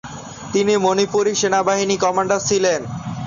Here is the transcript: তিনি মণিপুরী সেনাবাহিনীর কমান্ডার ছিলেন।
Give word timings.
তিনি 0.53 0.73
মণিপুরী 0.77 1.33
সেনাবাহিনীর 1.41 2.01
কমান্ডার 2.03 2.39
ছিলেন। 2.49 2.81